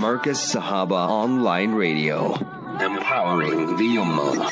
[0.00, 2.34] Marcus Sahaba Online Radio.
[2.78, 4.46] Empowering the Ummah.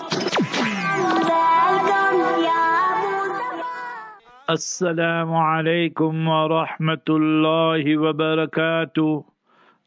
[4.50, 9.24] السلام عليكم ورحمة الله وبركاته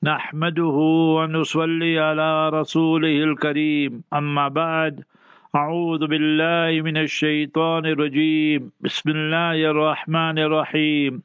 [0.03, 0.77] نحمده
[1.15, 5.03] ونصلي على رسوله الكريم أما بعد
[5.55, 8.71] أعوذ بالله من الشيطان الرجيم.
[8.81, 11.21] بسم الله الرحمن الرحيم.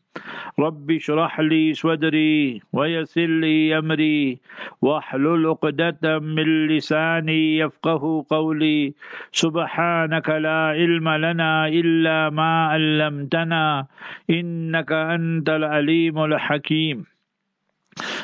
[0.59, 4.39] رب اشرح لي صدري ويسر لي أمري.
[4.83, 8.93] واحلل عقدة من لساني يفقه قولي.
[9.33, 13.87] سبحانك لا علم لنا إلا ما علمتنا.
[14.31, 17.14] إنك أنت العليم الحكيم.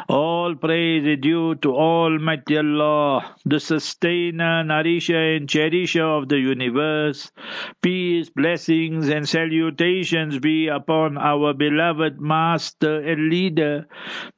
[0.08, 7.30] All praise is due to Almighty Allah, the sustainer, nourisher, and cherisher of the universe.
[7.82, 13.86] Peace, blessings, and salutations be upon our beloved Master and Leader,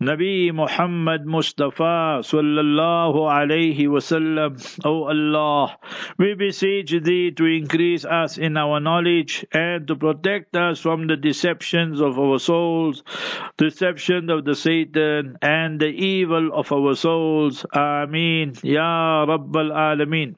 [0.01, 4.59] Nabi Muhammad Mustafa sallallahu alaihi wasallam.
[4.85, 5.79] O Allah,
[6.19, 11.17] we beseech Thee to increase us in our knowledge and to protect us from the
[11.17, 13.03] deceptions of our souls,
[13.57, 17.65] deception of the Satan, and the evil of our souls.
[17.75, 18.57] Ameen.
[18.63, 20.37] Ya Rabbal Alameen.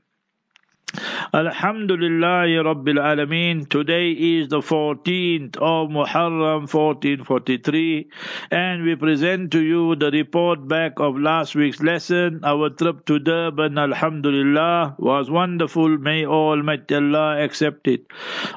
[1.31, 3.69] Alhamdulillah Rabbil Alameen.
[3.69, 8.09] Today is the 14th of Muharram 1443
[8.49, 12.39] and we present to you the report back of last week's lesson.
[12.43, 15.99] Our trip to Durban, Alhamdulillah, was wonderful.
[15.99, 18.07] May Almighty Allah accept it.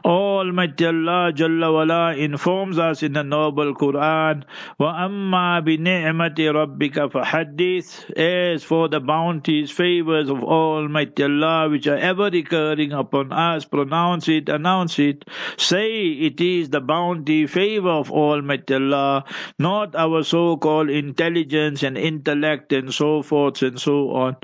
[0.02, 4.44] Almighty Allah Jalla wala informs us in the noble Quran,
[4.80, 8.16] وَأَمَّا بِنِعْمَةِ رَبِّكَ فَحَدِّث
[8.54, 14.27] As for the bounties, favors of Almighty Allah which are ever recurring upon us, pronounce
[14.27, 15.25] it, announce it,
[15.57, 19.25] say it is the bounty, favor of Almighty Allah,
[19.59, 24.35] not our so-called intelligence and intellect and so forth and so on.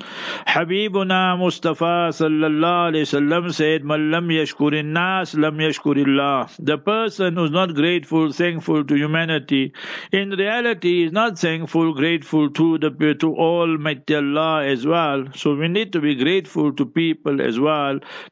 [0.47, 7.75] Habibuna Mustafa sallallahu wasallam said, "Man lam yashkurin nas, lam yashkurillah." The person who's not
[7.75, 9.73] grateful, thankful to humanity,
[10.11, 12.91] in reality is not thankful, grateful to the
[13.23, 15.25] to Almighty Allah as well.
[15.35, 17.72] So we need to be grateful to people as well.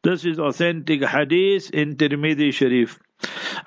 [0.03, 2.99] This is authentic hadith in Tirmidhi Sharif.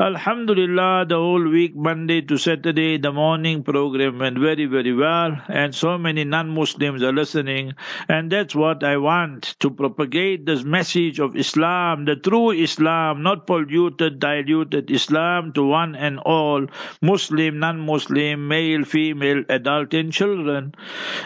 [0.01, 5.75] Alhamdulillah, the whole week, Monday to Saturday, the morning program went very, very well, and
[5.75, 7.75] so many non Muslims are listening.
[8.09, 13.47] And that's what I want to propagate this message of Islam, the true Islam, not
[13.47, 16.67] polluted, diluted Islam to one and all
[17.01, 20.75] Muslim, non Muslim, male, female, adult, and children.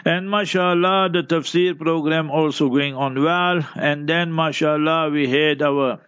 [0.05, 3.67] And mashallah, the tafsir program also going on well.
[3.77, 6.01] And then, mashallah, we had our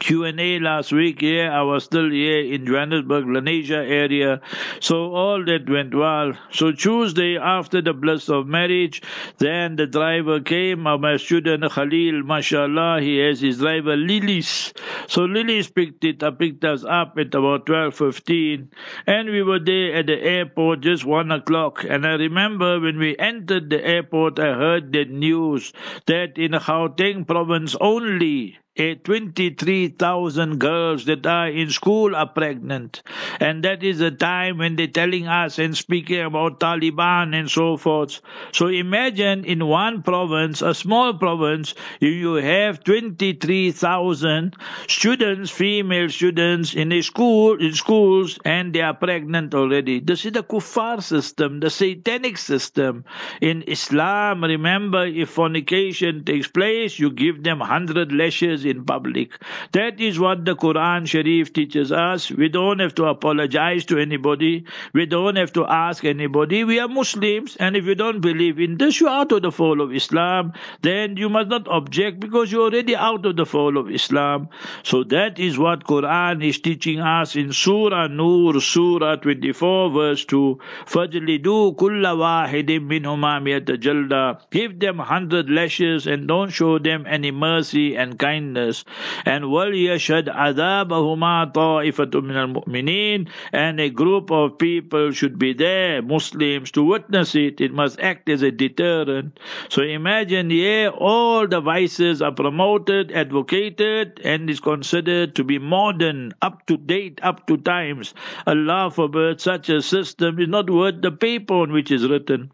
[0.00, 4.40] Q&A last week Yeah, I was still here in Johannesburg, Lenasia area.
[4.80, 6.32] So all that went well.
[6.50, 9.00] So Tuesday after the bliss of marriage,
[9.38, 14.72] then the driver came, uh, my student Khalil, mashallah, he has his driver Lilis.
[15.08, 18.68] So Lilis picked it up, picked us up at about 12.15
[19.06, 21.84] and we were there at the airport just one o'clock.
[21.88, 25.72] And I remember when we entered the airport, I heard the news
[26.06, 33.02] that in Gauteng province only, 23,000 girls that are in school are pregnant.
[33.40, 37.78] And that is the time when they're telling us and speaking about Taliban and so
[37.78, 38.20] forth.
[38.52, 44.54] So imagine in one province, a small province, you have 23,000
[44.88, 50.00] students, female students in a school, in schools, and they are pregnant already.
[50.00, 53.04] This is the kuffar system, the satanic system.
[53.40, 59.37] In Islam, remember, if fornication takes place, you give them 100 lashes in public.
[59.73, 62.31] That is what the Quran Sharif teaches us.
[62.31, 64.65] We don't have to apologize to anybody.
[64.93, 66.63] We don't have to ask anybody.
[66.63, 69.79] We are Muslims, and if you don't believe in this, you're out of the fold
[69.79, 70.53] of Islam.
[70.81, 74.49] Then you must not object because you're already out of the fold of Islam.
[74.83, 80.57] So that is what Quran is teaching us in Surah Nur, Surah 24, verse 2.
[80.87, 87.31] فَجْلِدُوا كُلَّ وَاحِدٍ مِّنْهُمَا مِيَةَ جَلْدًا Give them hundred lashes and don't show them any
[87.31, 88.54] mercy and kindness.
[88.56, 93.28] And And wal yashad adabahuma ta'ifatun min al-mu'minin.
[93.52, 97.60] And a group of people should be there, Muslims, to witness it.
[97.60, 99.38] It must act as a deterrent.
[99.68, 106.32] So imagine, yeah, all the vices are promoted, advocated, and is considered to be modern,
[106.40, 108.14] up to date, up to times.
[108.46, 112.50] Allah forbid such a system is not worth the paper on which is written.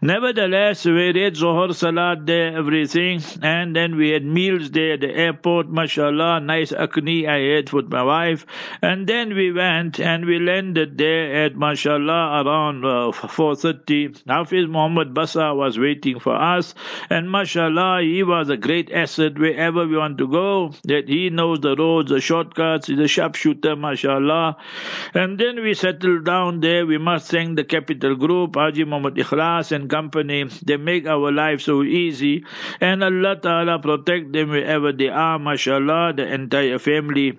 [0.00, 5.10] Nevertheless, we read Zohar Salat there, everything, and then we had meals there at the
[5.10, 8.46] airport airport, mashallah, nice akni I had with my wife.
[8.80, 14.22] And then we went and we landed there at mashallah around uh, 4.30.
[14.28, 16.74] Hafiz Muhammad Basa was waiting for us.
[17.10, 21.60] And mashallah, he was a great asset wherever we want to go, that he knows
[21.60, 24.56] the roads, the shortcuts, he's a sharpshooter, mashallah.
[25.14, 26.86] And then we settled down there.
[26.86, 30.44] We must thank the Capital Group, Haji Muhammad Ikhlas and company.
[30.62, 32.44] They make our life so easy.
[32.80, 37.38] And Allah Ta'ala protect them wherever they are, mashallah, the entire family.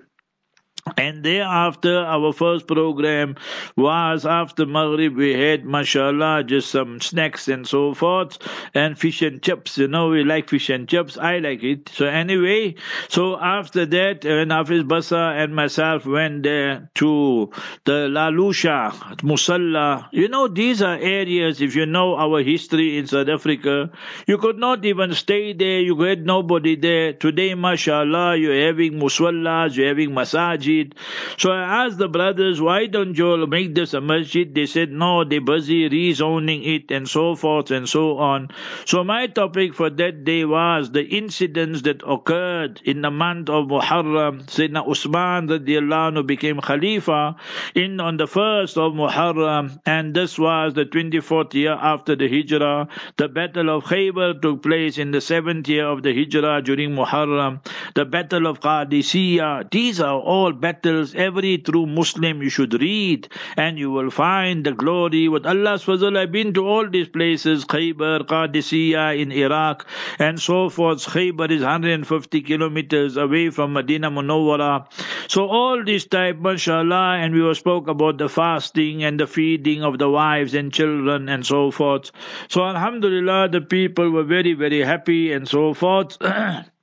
[0.96, 3.34] And thereafter, our first program
[3.76, 5.16] was after Maghrib.
[5.16, 8.38] We had, mashallah, just some snacks and so forth,
[8.72, 9.78] and fish and chips.
[9.78, 11.18] You know, we like fish and chips.
[11.18, 11.88] I like it.
[11.88, 12.76] So anyway,
[13.08, 17.50] so after that, uh, when Hafiz Basa and myself went there to
[17.84, 23.08] the La Lucia, Musalla, you know, these are areas, if you know our history in
[23.08, 23.90] South Africa,
[24.28, 25.80] you could not even stay there.
[25.80, 27.12] You had nobody there.
[27.12, 30.94] Today, mashallah, you're having musallas, you're having masajid, masjid.
[31.38, 34.52] So I asked the brothers, why don't you make this a masjid?
[34.54, 38.48] They said, no, they're busy rezoning it and so forth and so on.
[38.84, 43.66] So my topic for that day was the incidents that occurred in the month of
[43.66, 44.46] Muharram.
[44.46, 47.36] Sayyidina Usman radiallahu anhu became Khalifa
[47.74, 52.88] in on the first of Muharram and this was the 24th year after the Hijrah.
[53.16, 57.60] The battle of Khaybar took place in the seventh year of the Hijrah during Muharram.
[57.94, 59.70] The battle of Qadisiyah.
[59.70, 64.72] These are all battles, every true Muslim you should read, and you will find the
[64.72, 66.16] glory with Allah's fazl.
[66.16, 69.86] I've been to all these places, Khaybar, Qadisiyah in Iraq,
[70.18, 71.04] and so forth.
[71.06, 74.86] Khaybar is 150 kilometers away from Medina Munawwara.
[75.28, 79.82] So all this type, mashallah, and we were spoke about the fasting and the feeding
[79.82, 82.10] of the wives and children and so forth.
[82.48, 86.16] So alhamdulillah, the people were very, very happy and so forth.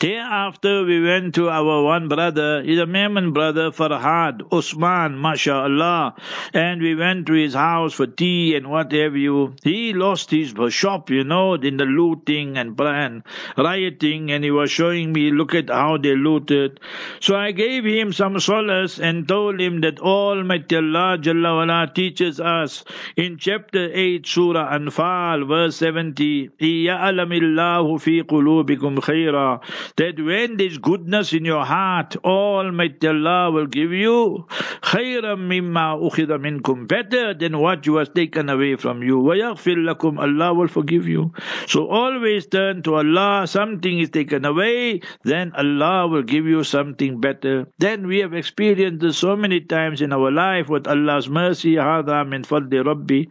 [0.00, 6.14] Thereafter, we went to our one brother, he's a Memon brother, Farhad, Usman, mashallah.
[6.54, 9.56] And we went to his house for tea and what have you.
[9.64, 13.24] He lost his shop, you know, in the looting and, and
[13.56, 16.78] rioting, and he was showing me, look at how they looted.
[17.18, 22.38] So I gave him some solace and told him that Almighty Allah Jalla wala, teaches
[22.38, 22.84] us
[23.16, 30.78] in chapter 8, Surah Anfal, verse 70, يَعْلَمِ اللَّهُ فِي قُلُوبِكُمْ خَيْرًا that when there's
[30.78, 34.46] goodness in your heart, Almighty Allah will give you
[34.82, 39.18] خَيْرًا مِمَّا أُخِذَ مِنْكُمْ better than what was taken away from you.
[39.18, 41.32] وَيَغْفِرْ لَكُمْ Allah will forgive you.
[41.66, 43.46] So always turn to Allah.
[43.46, 47.66] Something is taken away, then Allah will give you something better.
[47.78, 51.74] Then we have experienced this so many times in our life with Allah's mercy.
[51.76, 53.28] هذا من فضل ربي.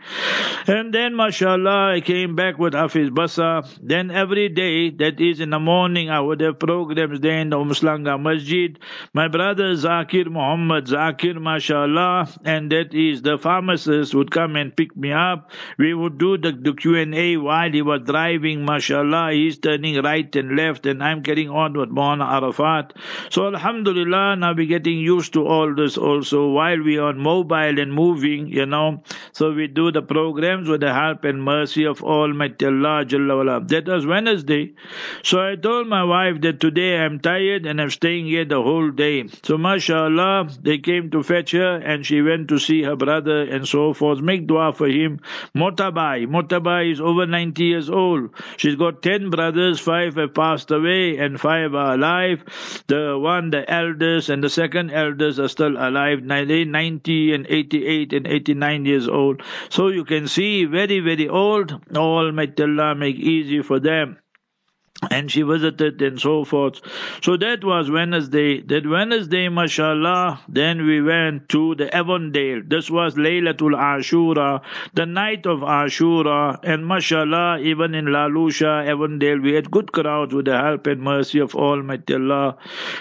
[0.68, 3.68] And then, mashallah, I came back with Hafiz Basa.
[3.82, 8.21] Then every day, that is in the morning, would have programs there in the Umhlanga
[8.21, 8.79] Masjid.
[9.15, 14.97] My brother Zakir Muhammad Zakir, mashallah, and that is the pharmacist would come and pick
[14.97, 15.51] me up.
[15.79, 19.33] We would do the, the Q&A while he was driving, mashallah.
[19.33, 22.95] He's turning right and left, and I'm getting on with Mona Arafat.
[23.31, 27.79] So, alhamdulillah, now we're getting used to all this also while we are on mobile
[27.79, 29.03] and moving, you know.
[29.33, 33.05] So, we do the programs with the help and mercy of Almighty Allah.
[33.05, 34.75] That was Wednesday.
[35.23, 38.91] So, I told my wife that today I'm tired and I'm staying here the whole
[38.91, 39.29] day.
[39.43, 43.69] So, mashallah, they came to fetch her and she went to see her brother and
[43.69, 44.21] so forth.
[44.21, 45.21] Make dua for him.
[45.55, 46.27] Motabai.
[46.37, 48.31] Motabai is over 90 years old.
[48.57, 52.43] She's got 10 brothers, five have passed away and five are alive.
[52.87, 56.23] The one, the eldest, and the second eldest are still alive.
[56.23, 59.43] 90 and 88 and 89 years old.
[59.69, 61.79] So you can see, very, very old.
[61.95, 64.17] All may Allah make easy for them
[65.11, 66.81] and she visited and so forth.
[67.23, 68.61] So that was Wednesday.
[68.61, 72.63] That Wednesday, mashallah, then we went to the Avondale.
[72.67, 74.63] This was Laylatul Ashura,
[74.95, 80.35] the night of Ashura, and mashallah, even in La Lucia, Avondale, we had good crowds
[80.35, 82.57] with the help and mercy of Almighty Allah.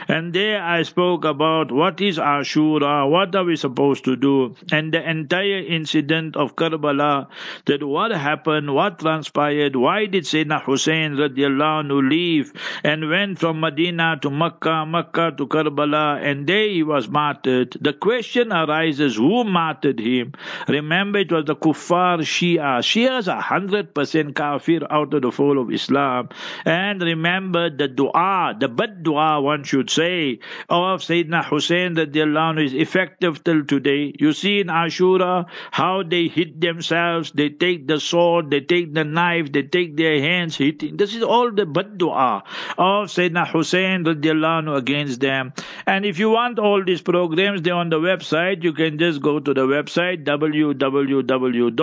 [0.08, 4.94] And there I spoke about what is Ashura, what are we supposed to do, and
[4.94, 7.28] the entire incident of Karbala,
[7.66, 13.60] that what happened, what transpired, why did Sayyidina Hussein radiallahu to leave and went from
[13.60, 17.78] Medina to Mecca, Mecca to Karbala, and there he was martyred.
[17.80, 20.34] The question arises who martyred him?
[20.68, 22.72] Remember, it was the Kuffar Shia.
[22.92, 26.30] Shias are 100% kafir out of the fold of Islam.
[26.66, 32.22] And remember the dua, the bad dua, one should say, of Sayyidina Hussein that the
[32.22, 34.14] radiallahu is effective till today.
[34.20, 39.04] You see in Ashura how they hit themselves, they take the sword, they take the
[39.04, 40.98] knife, they take their hands hitting.
[40.98, 42.44] This is all the dua
[42.78, 45.54] of Sayyidina Hussein radiallahu against them.
[45.86, 48.64] And if you want all these programs, they're on the website.
[48.64, 51.74] You can just go to the website www.mufti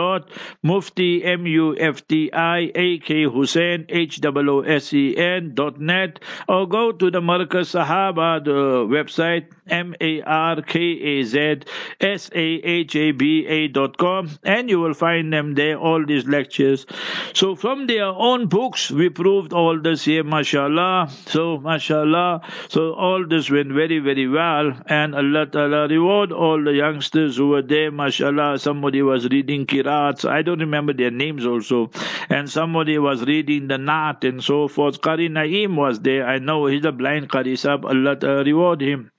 [1.24, 6.20] m u f t i a k Hussein h o s e n dot net
[6.48, 11.60] or go to the Markaz Sahaba the website M A R K A Z
[12.00, 16.04] S A H A B A dot com, and you will find them there, all
[16.04, 16.86] these lectures.
[17.34, 21.08] So, from their own books, we proved all this here, mashallah.
[21.26, 22.42] So, mashallah.
[22.68, 27.48] So, all this went very, very well, and Allah Ta'ala reward all the youngsters who
[27.48, 28.58] were there, mashallah.
[28.58, 31.90] Somebody was reading Kirats, I don't remember their names also,
[32.28, 35.00] and somebody was reading the Nat and so forth.
[35.00, 39.10] Qari Naim was there, I know he's a blind Qari Sab, Allah Ta'ala reward him.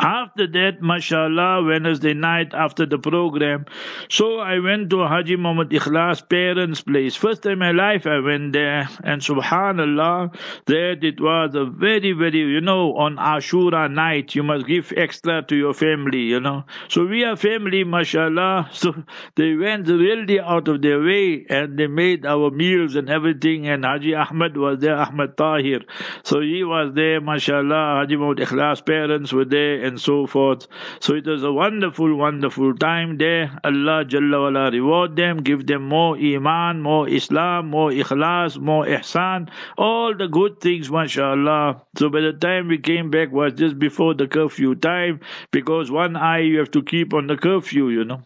[0.00, 3.66] After that, mashallah, Wednesday night after the program,
[4.08, 7.16] so I went to Haji Muhammad Ikhlas parents' place.
[7.16, 10.34] First time in my life I went there, and subhanallah,
[10.66, 15.42] that it was a very, very, you know, on Ashura night, you must give extra
[15.42, 16.64] to your family, you know.
[16.88, 18.70] So we are family, mashallah.
[18.84, 18.92] So
[19.36, 23.66] they went really out of their way and they made our meals and everything.
[23.66, 25.80] And Haji Ahmed was there, Ahmed Tahir.
[26.22, 28.00] So he was there, mashallah.
[28.00, 30.66] Haji Muhammad Ikhlas parents were there and so forth.
[31.00, 33.58] So it was a wonderful, wonderful time there.
[33.64, 39.48] Allah Jalla wala reward them, give them more iman, more Islam, more ikhlas, more ihsan,
[39.78, 41.82] all the good things, mashallah.
[41.96, 45.20] So by the time we came back was just before the curfew time
[45.52, 48.22] because one eye you have to keep on the curfew, you know.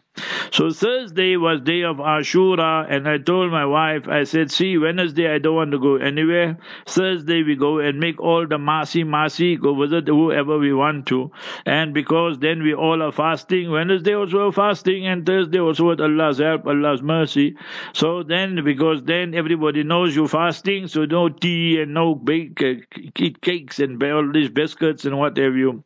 [0.51, 5.33] So Thursday was day of Ashura, and I told my wife, I said, see, Wednesday
[5.33, 6.57] I don't want to go anywhere.
[6.85, 11.31] Thursday we go and make all the masi masi, go visit whoever we want to.
[11.65, 16.39] And because then we all are fasting, Wednesday also fasting, and Thursday also with Allah's
[16.39, 17.55] help, Allah's mercy.
[17.93, 22.73] So then, because then everybody knows you fasting, so no tea and no bake, uh,
[23.17, 25.83] eat cakes and all these biscuits and what have you.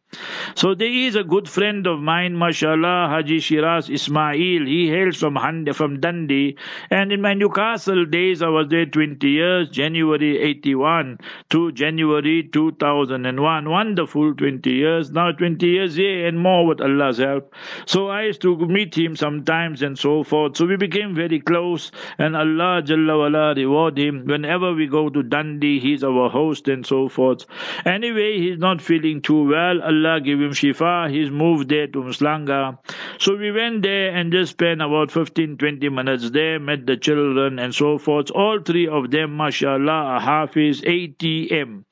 [0.55, 4.65] So there is a good friend of mine, mashallah, Haji Shiraz Ismail.
[4.65, 6.57] He hails from Hande, from Dundee.
[6.89, 13.69] And in my Newcastle days, I was there 20 years, January 81 to January 2001.
[13.69, 15.11] Wonderful 20 years.
[15.11, 17.53] Now 20 years here and more with Allah's help.
[17.85, 20.57] So I used to meet him sometimes and so forth.
[20.57, 24.25] So we became very close and Allah Jalla wala reward him.
[24.25, 27.45] Whenever we go to Dundee, he's our host and so forth.
[27.85, 29.81] Anyway, he's not feeling too well.
[29.81, 31.09] Allah Allah give him shifa.
[31.09, 32.77] He's moved there to Mhlanga.
[33.19, 37.59] So we went there and just spent about 15, 20 minutes there, met the children
[37.59, 38.31] and so forth.
[38.31, 41.83] All three of them, mashallah, Hafiz, ATM.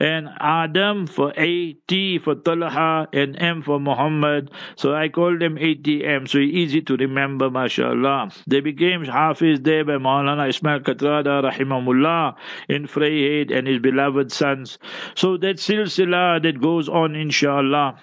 [0.00, 4.50] And Adam for A, T for Talha, and M for Muhammad.
[4.76, 6.28] So I called them ATM.
[6.28, 8.30] So easy to remember, mashallah.
[8.46, 12.34] They became Hafiz there by Maulana Ismail Katrada, rahimahullah,
[12.68, 14.78] in Freyhead and his beloved sons.
[15.14, 17.55] So that silsila that goes on, inshallah.
[17.58, 17.96] Allah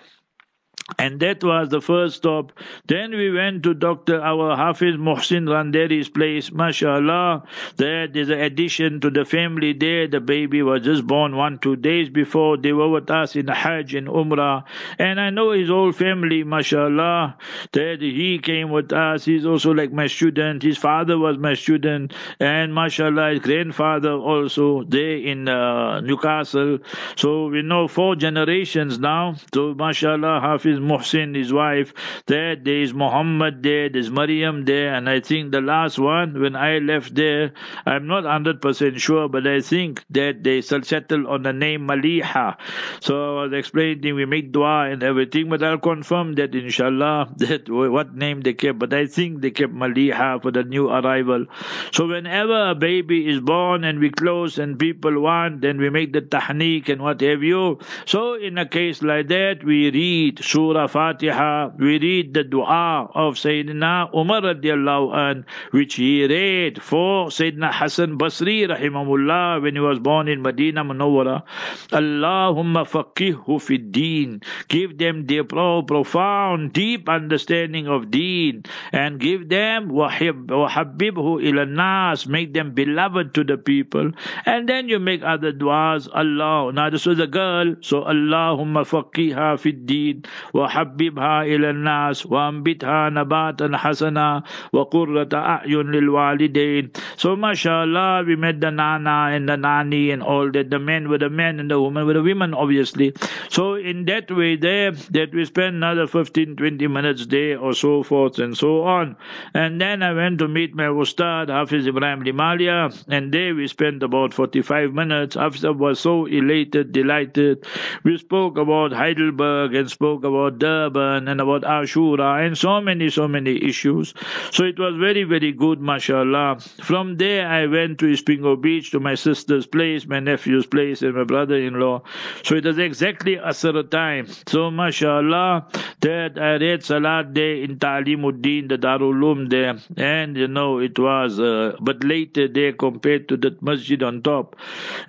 [1.00, 2.52] and that was the first stop.
[2.88, 4.22] Then we went to Dr.
[4.22, 6.50] our Hafiz Muhsin Randeri's place.
[6.50, 7.46] MashaAllah.
[7.78, 10.08] There there's an addition to the family there.
[10.08, 12.58] The baby was just born one, two days before.
[12.58, 14.66] They were with us in Hajj and Umrah.
[15.00, 17.36] And I know his whole family, MashaAllah.
[17.72, 19.24] That he came with us.
[19.24, 20.64] He's also like my student.
[20.64, 22.14] His father was my student.
[22.40, 26.80] And MashaAllah, his grandfather also there in uh, Newcastle.
[27.16, 29.36] So we know four generations now.
[29.54, 31.94] So MashaAllah, Hafiz is Muhsin, his wife.
[32.28, 36.56] There, there is Muhammad there, there's Maryam there, and I think the last one, when
[36.56, 37.54] I left there,
[37.86, 42.58] I'm not 100% sure, but I think that they settled on the name Maliha.
[43.02, 47.70] So I was explaining, we make dua and everything, but I'll confirm that inshallah, that
[47.70, 51.46] what name they kept, but I think they kept Maliha for the new arrival.
[51.92, 56.14] So whenever a baby is born and we close and people want, then we make
[56.14, 57.80] the tahniq and what have you.
[58.06, 63.36] So in a case like that, we read Surah Fatiha, we read the dua of
[63.36, 70.00] Sayyidina Umar radiallahu an, which he read for Sayyidina Hassan Basri rahimahullah when he was
[70.00, 71.44] born in Medina Munawwara.
[71.92, 74.42] Allahumma faqihhu fi deen.
[74.70, 82.28] Give them their profound, deep understanding of deen and give them wahabibhu ila nas.
[82.28, 84.12] Make them beloved to the people.
[84.46, 86.08] And then you make other duas.
[86.14, 86.72] Allah.
[86.72, 87.76] Now this was a girl.
[87.82, 90.24] So Allahumma faqiha fi deen
[90.55, 99.31] وحببها إلى الناس وأنبتها نباتا حسنا وقرة أعين للوالدين So mashallah we met the nana
[99.35, 102.15] and the nani and all that the men were the men and the women were
[102.15, 103.13] the women obviously
[103.49, 108.03] so in that way there that we spent another 15 20 minutes there or so
[108.03, 109.17] forth and so on
[109.55, 114.03] and then I went to meet my Ustad Hafiz Ibrahim Limalia and there we spent
[114.03, 117.65] about 45 minutes Hafiz was so elated delighted
[118.05, 123.28] we spoke about Heidelberg and spoke about Durban and about Ashura and so many so
[123.28, 124.14] many issues.
[124.52, 126.60] So it was very very good mashallah.
[126.82, 131.16] From there I went to Isipingo Beach to my sister's place my nephew's place and
[131.16, 132.02] my brother-in-law.
[132.44, 134.28] So it was exactly Asr time.
[134.48, 135.68] So mashallah
[136.02, 139.80] that I read Salat there in Ta'limuddin the Darul Uloom there.
[139.98, 144.56] And you know it was uh, but later there compared to that masjid on top.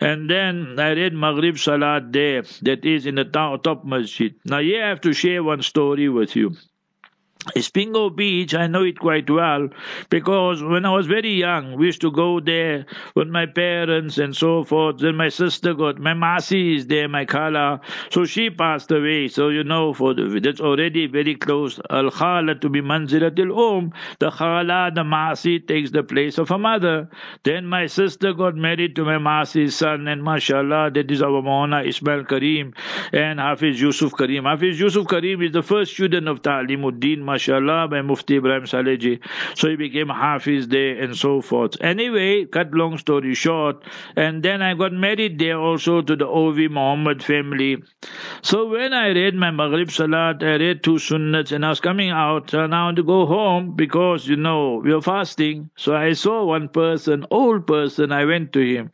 [0.01, 4.35] And then I read Maghrib Salat there that is in the top masjid.
[4.45, 6.55] Now here I have to share one story with you
[7.55, 9.69] Isipingo Beach, I know it quite well
[10.09, 14.35] because when I was very young, we used to go there with my parents and
[14.35, 14.99] so forth.
[14.99, 17.83] Then my sister got, my Masi is there, my Khala.
[18.11, 19.29] So she passed away.
[19.29, 21.79] So, you know, for the, that's already very close.
[21.91, 23.93] Al Khala to be Manzilatil Om.
[24.21, 27.11] The Khala, the Masi, takes the place of a mother.
[27.43, 31.83] Then my sister got married to my Masi's son, and mashallah, that is our Mauna
[31.83, 32.73] Ismail Karim
[33.13, 34.45] and Hafiz Yusuf Karim.
[34.45, 39.21] Hafiz Yusuf Karim is the first student of Ta'limuddin mashallah, by Mufti Ibrahim Saleji.
[39.57, 41.81] So he became Hafiz there and so forth.
[41.81, 43.85] Anyway, cut long story short,
[44.17, 47.83] and then I got married there also to the Ovi Muhammad family.
[48.43, 52.11] So when I read my Maghrib Salat, I read two sunnats and I was coming
[52.11, 55.71] out uh, now to go home because, you know, we were fasting.
[55.77, 58.91] So I saw one person, old person, I went to him.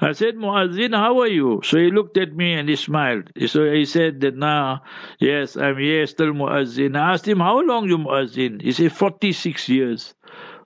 [0.00, 1.60] I said, Muazzin, how are you?
[1.64, 3.30] So he looked at me and he smiled.
[3.46, 4.80] So he said that, nah,
[5.18, 6.96] yes, I'm here still Muazzin.
[6.96, 8.62] I asked him, how long long you muazzin?
[8.62, 10.14] He said, 46 years.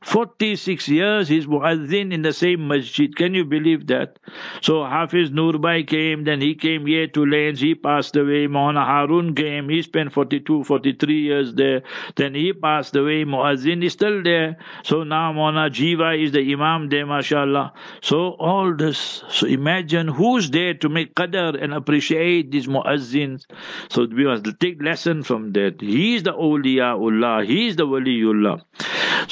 [0.02, 3.14] 46 years he's muazzin in the same masjid.
[3.14, 4.18] Can you believe that?
[4.60, 8.46] So Hafiz Nurbai came, then he came here to Lanes, he passed away.
[8.46, 11.82] Mohana Harun came, he spent 42, 43 years there.
[12.16, 13.24] Then he passed away.
[13.24, 14.56] Muazzin is still there.
[14.82, 17.72] So now Mohana Jiva is the Imam there, mashallah.
[18.00, 23.46] So all this, so imagine who's there to make qadr and appreciate these muazzins.
[23.90, 25.80] So we must take lesson from that.
[25.80, 28.62] He is the awliyaullah, he is the waliullah.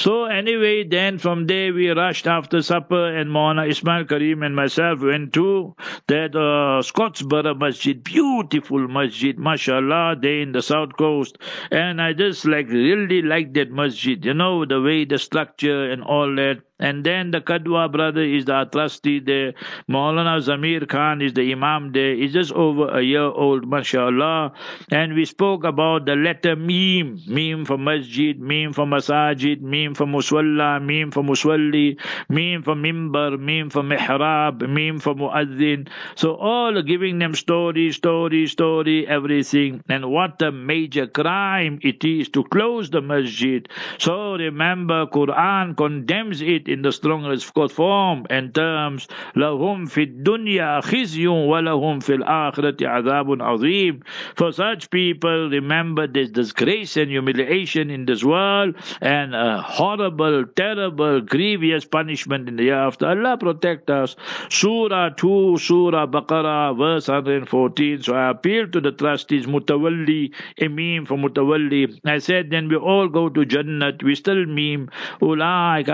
[0.01, 5.01] So anyway, then from there we rushed after supper, and Mona Ismail Karim and myself
[5.01, 5.75] went to
[6.07, 11.37] that uh, Scottburgh Masjid, beautiful masjid, mashallah, there in the south coast.
[11.69, 16.03] And I just like really like that masjid, you know, the way the structure and
[16.03, 16.63] all that.
[16.81, 19.53] And then the Kadwa brother is the trustee there.
[19.89, 22.15] Maulana Zamir Khan is the Imam there.
[22.15, 24.53] He's just over a year old, mashallah.
[24.91, 27.21] And we spoke about the letter Meme.
[27.27, 33.39] Meme for Masjid, Meme for Masajid, Meme for Muswalla, Meme for Muswalli, Meme for Mimbar,
[33.39, 35.87] Meme for Mihrab, Meme for Muazzin.
[36.15, 39.83] So all giving them story, story, story, everything.
[39.87, 43.67] And what a major crime it is to close the masjid.
[43.99, 51.26] So remember, Quran condemns it in the strongest form and terms لهم في الدنيا خزي
[51.26, 54.00] ولهم في الآخرة عذاب عظيم
[54.36, 61.20] for such people remember this disgrace and humiliation in this world and a horrible terrible
[61.20, 64.16] grievous punishment in the year after Allah protect us
[64.48, 71.16] Surah 2 Surah Baqarah verse 114 so I appeal to the trustees Mutawalli Imam for
[71.16, 74.88] Mutawalli I said then we all go to Jannat we still meme
[75.22, 75.90] أولئك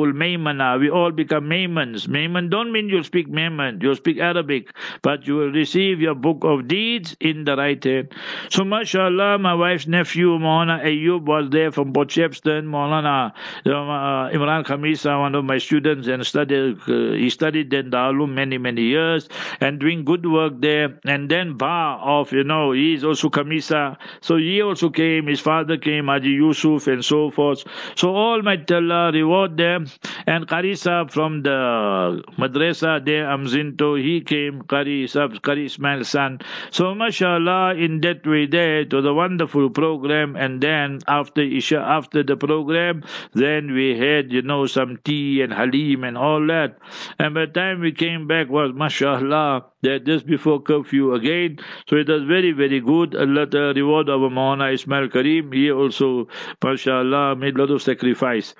[0.00, 0.80] Abul Maymana.
[0.80, 2.08] We all become Maimans.
[2.08, 4.70] Maimon don't mean you speak Maimon, you speak Arabic,
[5.02, 8.14] but you will receive your book of deeds in the right hand.
[8.48, 12.64] So, mashallah, my wife's nephew, Maulana Ayub, was there from Potchefstroom.
[12.64, 13.32] Maulana
[13.66, 18.30] um, uh, Imran Khamisa, one of my students, and studied, uh, he studied in Darulum
[18.30, 19.28] many, many years
[19.60, 20.98] and doing good work there.
[21.04, 23.98] And then Ba of, you know, he is also Khamisa.
[24.22, 27.64] So, he also came, his father came, Haji Yusuf, and so forth.
[27.96, 29.89] So, all my Allah reward them
[30.26, 30.70] and Qari
[31.10, 36.40] from the madrasa there, Umzinto, he came, Qari Sahib, Qari Ismail's son.
[36.70, 40.36] So, mashallah, in that way there, to the wonderful program.
[40.36, 45.52] And then after Isha, after the program, then we had, you know, some tea and
[45.52, 46.78] halim and all that.
[47.18, 51.58] And by the time we came back was, mashallah, that just before curfew again.
[51.88, 53.14] So it was very, very good.
[53.14, 55.52] Allah the reward of Maulana Ismail Karim.
[55.52, 56.28] He also,
[56.62, 58.54] mashallah, made a lot of sacrifice.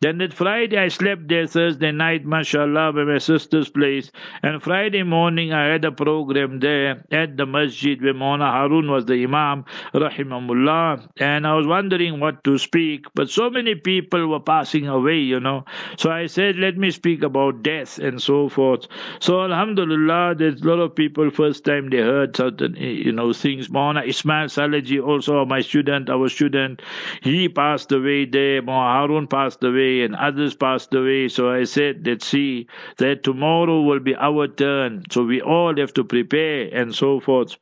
[0.00, 4.10] Then that Friday I slept there Thursday night, mashallah, by my sister's place.
[4.42, 9.06] And Friday morning I had a program there at the masjid where Mona Harun was
[9.06, 11.08] the Imam, rahimahullah.
[11.18, 15.40] And I was wondering what to speak, but so many people were passing away, you
[15.40, 15.64] know.
[15.96, 18.86] So I said, let me speak about death and so forth.
[19.20, 23.70] So Alhamdulillah, there's a lot of people first time they heard certain, you know, things.
[23.70, 26.82] Mona Ismail Salaji, also my student, our student,
[27.22, 28.60] he passed away there.
[28.60, 31.28] Mona Harun passed away and others passed away.
[31.28, 32.66] So I said, let's see
[32.98, 35.04] that tomorrow will be our turn.
[35.10, 37.56] So we all have to prepare and so forth.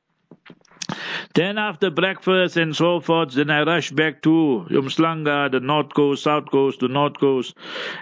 [1.34, 6.24] Then after breakfast and so forth, then I rushed back to Umhlanga, the north coast,
[6.24, 7.54] south coast, the north coast.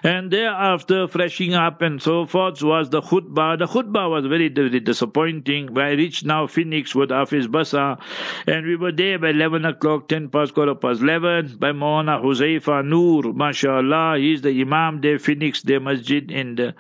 [0.03, 3.59] And thereafter, freshing up and so forth was the khutbah.
[3.59, 5.77] The khutbah was very, very disappointing.
[5.79, 8.01] I reached now Phoenix with Hafiz Basa,
[8.47, 12.85] and we were there by 11 o'clock, 10 past, quarter past 11, by Mohana Huzaifa
[12.85, 14.19] Noor, mashallah.
[14.19, 16.31] He's the Imam there, Phoenix, the masjid.
[16.31, 16.73] And uh,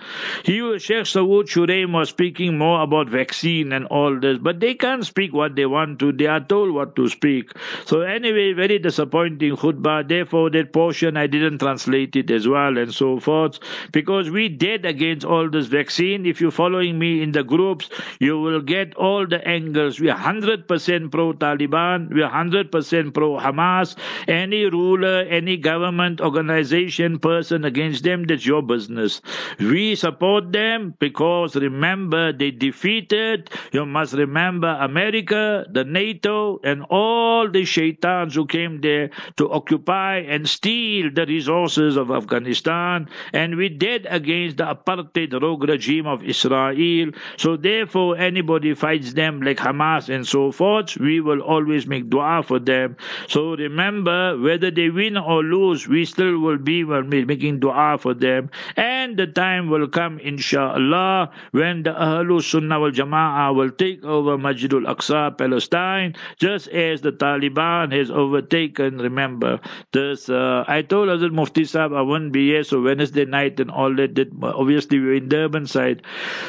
[0.44, 5.04] he, Sheikh Saud Shuraim was speaking more about vaccine and all this, but they can't
[5.04, 6.12] speak what they want to.
[6.12, 7.52] They are told what to speak.
[7.86, 10.08] So anyway, very disappointing khutbah.
[10.08, 13.58] Therefore, that portion I didn't translate it as well and so forth
[13.92, 16.26] because we dead against all this vaccine.
[16.26, 17.88] If you're following me in the groups,
[18.20, 20.00] you will get all the angles.
[20.00, 22.12] We are 100% pro Taliban.
[22.12, 23.96] We are 100% pro Hamas.
[24.28, 29.20] Any ruler, any government organization person against them, that's your business.
[29.58, 33.50] We support them because remember they defeated.
[33.72, 40.18] You must remember America, the NATO, and all the shaitans who came there to occupy
[40.18, 43.08] and steal the resources of Afghanistan.
[43.32, 47.10] And we did against the apartheid rogue regime of Israel.
[47.36, 52.42] So therefore, anybody fights them like Hamas and so forth, we will always make dua
[52.42, 52.96] for them.
[53.28, 58.50] So remember, whether they win or lose, we still will be making dua for them.
[58.76, 64.36] And the time will come, inshallah, when the Ahlul Sunnah wal Jama'ah will take over
[64.38, 65.71] Masjidul Aqsa, Palestine,
[66.38, 68.98] just as the Taliban has overtaken.
[68.98, 69.60] Remember,
[69.92, 73.70] this uh, I told Hazrat Mufti Sahib I wouldn't be here, so Wednesday night and
[73.70, 74.14] all that.
[74.16, 76.02] that obviously, we were in Durban side.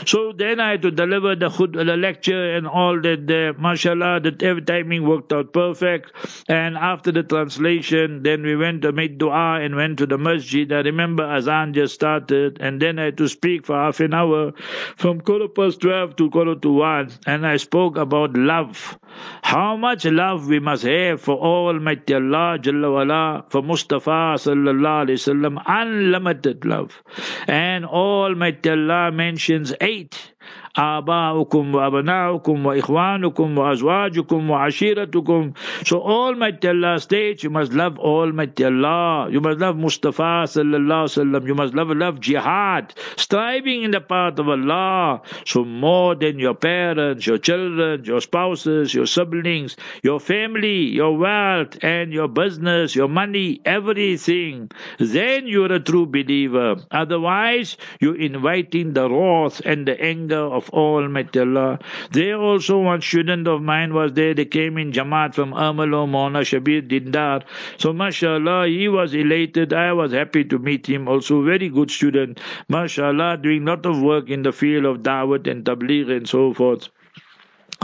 [0.05, 3.53] So then I had to deliver the, khud, the lecture and all that there.
[3.53, 6.11] MashaAllah, the timing worked out perfect.
[6.47, 10.71] And after the translation, then we went to make dua and went to the masjid.
[10.71, 14.53] I remember Azan just started, and then I had to speak for half an hour
[14.97, 17.11] from quarter past 12 to quarter to 1.
[17.25, 18.97] And I spoke about love.
[19.43, 25.19] How much love we must have for Almighty Allah Jalla wala, for Mustafa sallallahu alaihi
[25.21, 27.03] wasallam, unlimited love.
[27.47, 30.32] And Almighty Allah mentions eight
[30.78, 35.52] آباؤكم وأبناؤكم وإخوانكم وأزواجكم وعشيرتكم
[35.84, 39.28] So Almighty Allah states you must love Almighty Allah.
[39.30, 41.46] You must love Mustafa sallallahu alaihi wasallam.
[41.46, 45.22] You must love, love jihad, striving in the path of Allah.
[45.46, 51.78] So more than your parents, your children, your spouses, your siblings, your family, your wealth,
[51.82, 54.70] and your business, your money, everything.
[54.98, 56.76] Then you're a true believer.
[56.90, 61.79] Otherwise, you're inviting the wrath and the anger of Almighty Allah.
[62.11, 64.33] There also one student of mine was there.
[64.33, 67.43] They came in Jamaat from Amalo, Mona Shabir Dindar.
[67.77, 69.73] So mashallah, he was elated.
[69.73, 71.07] I was happy to meet him.
[71.07, 72.39] Also very good student.
[72.69, 76.89] Mashallah, doing lot of work in the field of Dawat and Tabligh and so forth.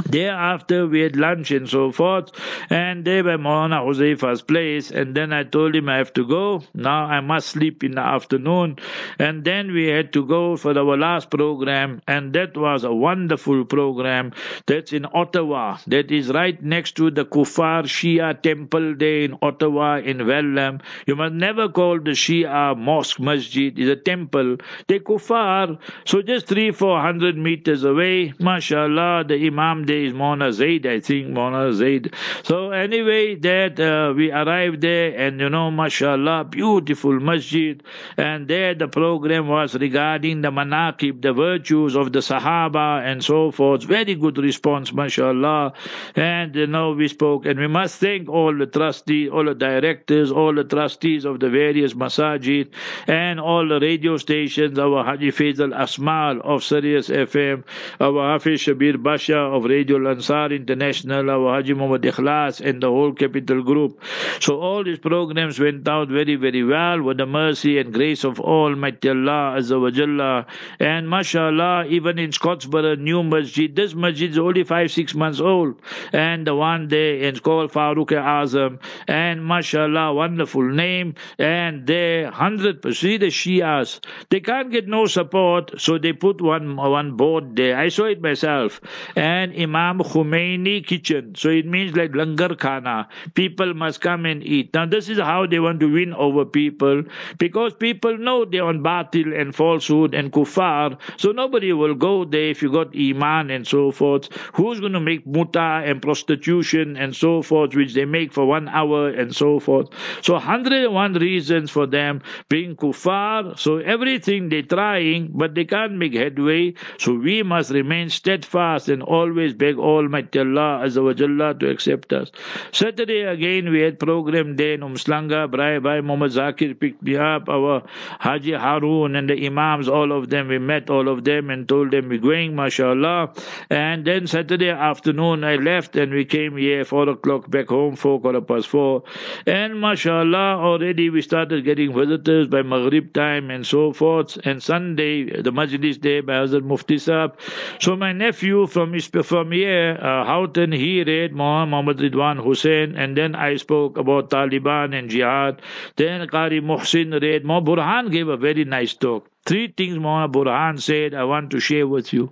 [0.10, 2.32] Thereafter, we had lunch and so forth,
[2.70, 4.92] and they were Maulana Huzaifa's place.
[4.92, 6.64] And then I told him I have to go.
[6.74, 8.78] Now I must sleep in the afternoon.
[9.20, 13.66] And then we had to go for our last program, and that was a wonderful
[13.66, 14.32] program.
[14.68, 15.78] That's in Ottawa.
[15.88, 20.82] That is right next to the Kufar Shia temple there in Ottawa, in Welland.
[21.06, 23.78] You must never call the Shia mosque masjid.
[23.78, 24.58] It's a temple.
[24.88, 25.78] They Kufar.
[26.06, 31.00] So just three, four hundred meters away, mashallah, the Imam there is Mona Zaid, I
[31.00, 32.14] think, Mona Zaid.
[32.44, 37.82] So anyway, that uh, we arrived there and you know, mashallah, beautiful masjid.
[38.18, 43.52] And there the program was regarding the manaqib, the virtues of the Sahaba and so
[43.52, 43.84] forth.
[43.84, 45.74] Very good response, mashallah.
[46.16, 50.32] And you know, we spoke and we must thank all the trustees, all the directors,
[50.32, 52.70] all the trustees of the various masajid
[53.08, 57.64] and all the radio stations, our Haji Faisal Asmal of Sirius FM,
[58.00, 63.14] our Hafiz Shabir Basha of Radio Ansar International, our Haji Muhammad Ikhlas, and the whole
[63.14, 64.02] Capital Group.
[64.40, 68.40] So all these programs went out very, very well with the mercy and grace of
[68.40, 70.46] Almighty Allah Azza wa Jalla.
[70.80, 75.76] And mashallah, even in Scottburgh, new masjid, this masjid is only five, six months old.
[76.12, 78.80] And the one day it's called Farooq Azam.
[79.08, 81.16] And mashallah, wonderful name.
[81.38, 86.76] And they 100%, see the Shias, they can't get no support, so they put one,
[86.76, 87.78] one board there.
[87.78, 88.82] I saw it myself.
[89.16, 91.36] And Imam Khomeini kitchen.
[91.36, 93.08] So it means like langar khana.
[93.34, 94.74] People must come and eat.
[94.74, 97.04] Now this is how they want to win over people
[97.38, 100.98] because people know they're on batil and falsehood and kuffar.
[101.18, 104.30] So nobody will go there if you got iman and so forth.
[104.54, 108.68] Who's going to make muta and prostitution and so forth, which they make for one
[108.70, 109.90] hour and so forth.
[110.22, 113.58] So 101 reasons for them being kuffar.
[113.60, 116.74] So everything they're trying, but they can't make headway.
[116.98, 122.14] So we must remain steadfast and always beg Almighty Allah Azza wa Jalla to accept
[122.14, 122.32] us.
[122.72, 125.50] Saturday again we had program day in Umhlanga.
[125.50, 127.50] Brai Bhai Muhammad Zakir picked me up.
[127.50, 127.84] Our
[128.20, 131.92] Haji Harun and the Imams, all of them, we met all of them and told
[131.92, 133.34] them we're going, mashallah.
[133.70, 138.20] And then Saturday afternoon I left and we came here four o'clock back home, four
[138.20, 139.04] quarter past four.
[139.46, 144.38] And mashallah, already we started getting visitors by Maghrib time and so forth.
[144.44, 147.34] And Sunday, the Majlis Day by Hazrat Mufti Saab.
[147.80, 148.92] So my nephew from
[149.40, 154.94] from here, uh, Houghton, he read Muhammad Ridwan Hussein, and then I spoke about Taliban
[154.98, 155.62] and jihad.
[155.96, 157.46] Then Qari Muhsin read.
[157.46, 159.29] Burhan gave a very nice talk.
[159.50, 162.32] Three things Maulana Burhan said I want to share with you.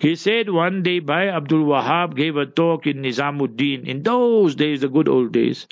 [0.00, 4.80] He said one day Bhai Abdul Wahab gave a talk in Nizamuddin in those days,
[4.80, 5.68] the good old days.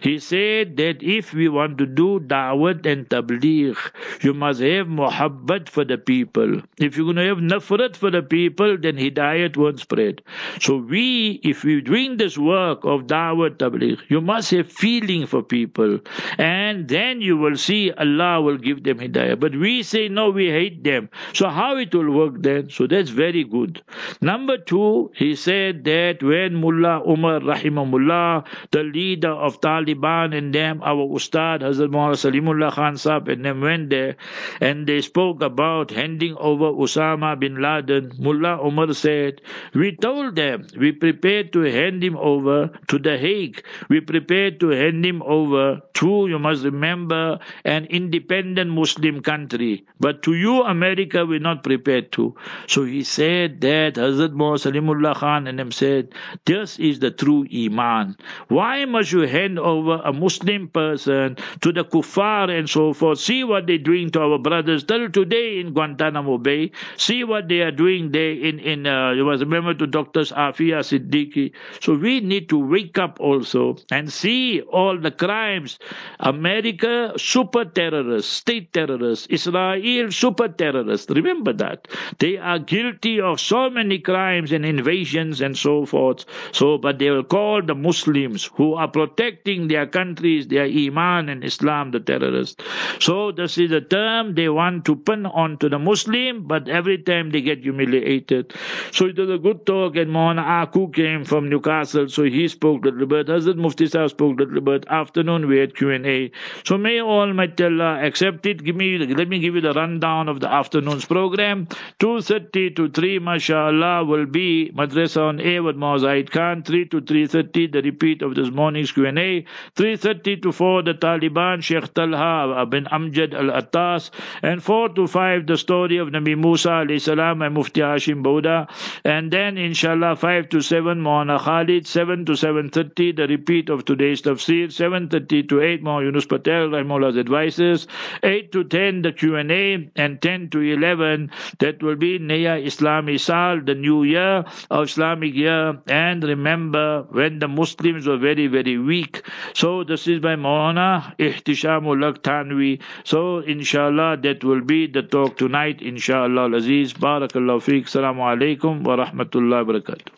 [0.00, 3.76] He said that if we want to do da'wat and tabligh,
[4.22, 6.62] you must have muhabbat for the people.
[6.78, 10.22] If you're going to have nafrat for the people, then hidayat won't spread.
[10.60, 15.42] So we, if we're doing this work of da'wat tabligh, you must have feeling for
[15.42, 16.00] people.
[16.38, 19.38] And then you will see Allah will give them hidayah.
[19.38, 21.10] But we say, no, we hate them.
[21.34, 22.70] So how it will work then?
[22.70, 23.82] So that's very good.
[24.20, 30.82] Number two, he said that when Mullah Umar Rahimahullah, the leader of Taliban and them,
[30.82, 34.16] our Ustad Hazrat Muhammad Salimullah Khan Sahib and them went there
[34.60, 38.12] and they spoke about handing over Osama bin Laden.
[38.18, 39.40] Mullah Umar said,
[39.74, 43.62] we told them we prepared to hand him over to the Hague.
[43.88, 49.86] We prepared to hand him over to, you must remember, an independent Muslim country.
[49.98, 52.34] But to you, America, we're not prepared to.
[52.66, 56.12] So he said that Hazrat Muhammad Salimullah Khan and him said,
[56.44, 58.14] this is the true Iman.
[58.48, 63.20] Why must you hand over a Muslim person to the kuffar and so forth?
[63.20, 66.72] See what they're doing to our brothers till today in Guantanamo Bay.
[66.98, 70.84] See what they are doing there in, in uh, you must remember to Doctors Afia
[70.84, 71.52] Siddiqui.
[71.80, 75.78] So we need to wake up also and see all the crimes.
[76.20, 81.10] America, super terrorists, state terrorists, Israel, super terrorists.
[81.10, 81.88] Remember that.
[82.18, 86.24] They are guilty of so many crimes and invasions and so forth.
[86.52, 91.44] So, but they will call the Muslims who are protecting their countries, their Iman and
[91.44, 92.62] Islam, the terrorists.
[93.00, 97.30] So, this is a term they want to pin onto the Muslim, but every time
[97.30, 98.52] they get humiliated.
[98.92, 102.84] So, it was a good talk, and Mohana Aku came from Newcastle, so he spoke
[102.84, 103.26] a little bit.
[103.28, 104.86] Hazrat Mufti Sahib spoke little bit.
[104.88, 106.30] Afternoon, we had Q&A.
[106.64, 108.64] So, may Almighty Allah accept it.
[108.64, 111.66] Give me, let me give you the rundown down of the afternoon's program.
[112.00, 116.62] 2.30 to 3, mashallah, will be Madrasa on air with Mazaid Khan.
[116.62, 119.44] 3 to 3.30, the repeat of this morning's Q&A.
[119.76, 124.10] 3.30 to 4, the Taliban, Sheikh Talha bin Amjad al-Attas.
[124.42, 128.68] And 4 to 5, the story of Nabi Musa alayhi salam and Mufti Hashim Bouda.
[129.04, 131.86] And then, inshallah, 5 to 7, Mohana Khalid.
[131.86, 134.68] 7 to 7.30, the repeat of today's tafsir.
[134.68, 137.86] 7.30 to 8, Mohana Yunus Patel, Rahimullah's advices.
[138.22, 143.60] 8 to 10, the Q&A and 10 to 11 that will be Naya Islami Sal,
[143.60, 145.78] the new year of Islamic year.
[145.86, 149.22] And remember when the Muslims were very, very weak.
[149.54, 152.80] So this is by Maulana Ihtishamul Tanwi.
[153.04, 155.82] So inshallah that will be the talk tonight.
[155.82, 156.94] Inshallah Aziz.
[156.94, 157.84] Barakallahu feek.
[157.86, 160.12] Assalamu alaikum wa rahmatullahi wa barakatuh.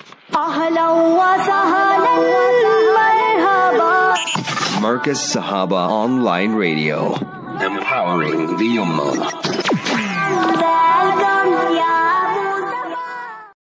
[4.81, 7.40] Markaz Sahaba Online Radio.
[7.61, 9.21] Empowering the Ummah.